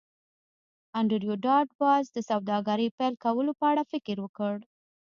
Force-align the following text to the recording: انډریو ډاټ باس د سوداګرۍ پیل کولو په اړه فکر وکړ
انډریو 0.99 1.33
ډاټ 1.45 1.67
باس 1.81 2.05
د 2.13 2.17
سوداګرۍ 2.29 2.87
پیل 2.97 3.13
کولو 3.23 3.51
په 3.59 3.65
اړه 3.71 3.83
فکر 3.91 4.15
وکړ 4.21 4.55